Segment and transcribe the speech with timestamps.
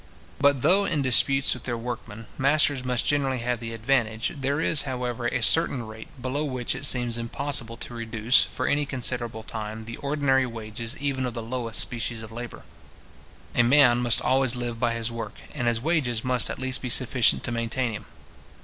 [0.39, 4.81] But though, in disputes with their workmen, masters must generally have the advantage, there is,
[4.81, 9.83] however, a certain rate, below which it seems impossible to reduce, for any considerable time,
[9.83, 12.63] the ordinary wages even of the lowest species of labour.
[13.53, 16.89] A man must always live by his work, and his wages must at least be
[16.89, 18.05] sufficient to maintain him.